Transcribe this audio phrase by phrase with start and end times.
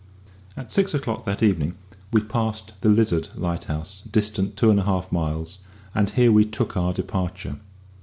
[0.57, 1.75] At six o'clock that evening
[2.11, 5.59] we passed the Lizard lighthouse, distant two and a half miles,
[5.93, 7.57] and here we took our departure.